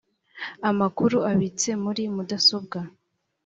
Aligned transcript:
amakuru 0.69 1.17
abitse 1.31 1.69
muri 1.83 2.03
mudasobwa 2.15 2.79